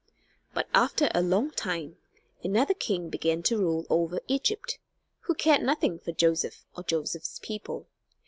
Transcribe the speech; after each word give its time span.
But 0.55 0.67
after 0.73 1.11
a 1.13 1.21
long 1.21 1.51
time 1.51 1.97
another 2.43 2.73
king 2.73 3.09
began 3.09 3.43
to 3.43 3.57
rule 3.59 3.85
over 3.87 4.19
Egypt, 4.27 4.79
who 5.25 5.35
cared 5.35 5.61
nothing 5.61 5.99
for 5.99 6.11
Joseph 6.11 6.65
or 6.75 6.81
Joseph's 6.81 7.37
people. 7.43 7.85